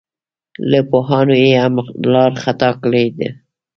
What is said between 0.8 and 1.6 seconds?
پوهانو یې